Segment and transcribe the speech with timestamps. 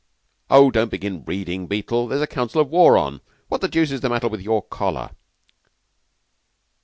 [0.49, 3.21] Oh, don't begin reading, Beetle; there's a council of war on.
[3.49, 5.11] What the deuce is the matter with your collar?"